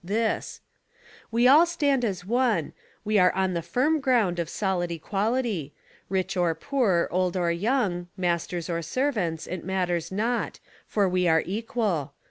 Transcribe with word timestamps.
this: 0.03 0.61
"We 1.29 1.47
all 1.47 1.67
stand 1.67 2.03
as 2.03 2.25
one; 2.25 2.73
we 3.05 3.19
are 3.19 3.31
on 3.33 3.53
the 3.53 3.61
firm 3.61 3.99
ground 3.99 4.39
of 4.39 4.49
solid 4.49 4.89
equality; 4.89 5.75
rich 6.09 6.35
or 6.35 6.55
poor, 6.55 7.07
old 7.11 7.37
or 7.37 7.51
young, 7.51 8.07
masters 8.17 8.67
or 8.67 8.81
servants, 8.81 9.45
it 9.45 9.63
matters 9.63 10.11
not, 10.11 10.59
for 10.87 11.07
we 11.07 11.27
are 11.27 11.43
equal. 11.45 12.13